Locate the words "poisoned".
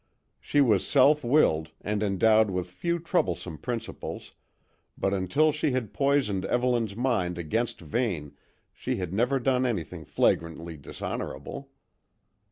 5.93-6.43